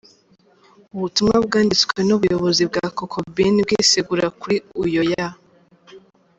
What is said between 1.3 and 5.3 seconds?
bwanditswe n’ubuyobozi bwa Cocobean bwisegura kuri Uyauya.